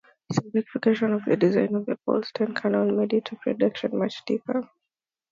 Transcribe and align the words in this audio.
Simplification 0.31 1.13
of 1.13 1.25
the 1.27 1.37
design 1.37 1.75
of 1.75 1.85
the 1.85 1.95
Polsten 2.07 2.55
cannon 2.59 2.97
made 2.97 3.13
its 3.13 3.29
production 3.43 3.99
much 3.99 4.25
cheaper. 4.27 4.67